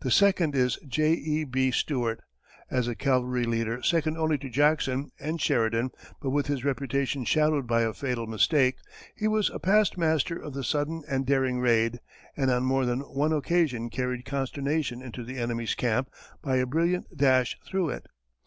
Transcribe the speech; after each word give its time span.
The 0.00 0.10
second 0.10 0.54
is 0.54 0.76
J.E.B. 0.86 1.70
Stuart, 1.70 2.20
as 2.70 2.86
a 2.86 2.94
cavalry 2.94 3.44
leader 3.46 3.82
second 3.82 4.18
only 4.18 4.36
to 4.36 4.50
Jackson, 4.50 5.10
and 5.18 5.40
Sheridan, 5.40 5.88
but 6.20 6.28
with 6.32 6.48
his 6.48 6.66
reputation 6.66 7.24
shadowed 7.24 7.66
by 7.66 7.80
a 7.80 7.94
fatal 7.94 8.26
mistake. 8.26 8.76
He 9.16 9.26
was 9.26 9.48
a 9.48 9.58
past 9.58 9.96
master 9.96 10.38
of 10.38 10.52
the 10.52 10.64
sudden 10.64 11.02
and 11.08 11.24
daring 11.24 11.60
raid, 11.60 12.00
and 12.36 12.50
on 12.50 12.64
more 12.64 12.84
than 12.84 13.00
one 13.00 13.32
occasion 13.32 13.88
carried 13.88 14.26
consternation 14.26 15.00
into 15.00 15.24
the 15.24 15.38
enemy's 15.38 15.74
camp 15.74 16.10
by 16.42 16.56
a 16.56 16.66
brilliant 16.66 17.16
dash 17.16 17.56
through 17.66 17.88
it. 17.88 18.06